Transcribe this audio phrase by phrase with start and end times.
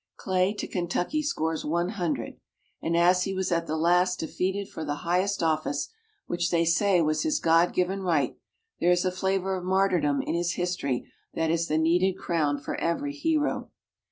[0.17, 2.39] Clay to Kentucky scores one hundred.
[2.81, 5.89] And as he was at the last defeated for the highest office,
[6.25, 8.35] which they say was his God given right,
[8.79, 12.75] there is a flavor of martyrdom in his history that is the needed crown for
[12.81, 13.69] every hero.